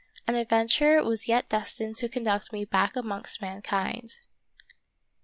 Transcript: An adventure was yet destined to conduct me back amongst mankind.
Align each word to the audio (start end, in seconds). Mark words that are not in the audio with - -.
An 0.27 0.33
adventure 0.33 1.03
was 1.03 1.27
yet 1.27 1.47
destined 1.49 1.95
to 1.97 2.09
conduct 2.09 2.51
me 2.51 2.65
back 2.65 2.95
amongst 2.95 3.39
mankind. 3.39 4.15